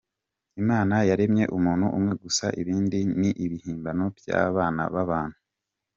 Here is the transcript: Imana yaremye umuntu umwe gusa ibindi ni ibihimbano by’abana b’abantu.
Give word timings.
Imana 0.61 0.95
yaremye 1.09 1.43
umuntu 1.57 1.85
umwe 1.97 2.13
gusa 2.23 2.45
ibindi 2.61 2.99
ni 3.19 3.31
ibihimbano 3.45 4.03
by’abana 4.17 4.81
b’abantu. 4.93 5.37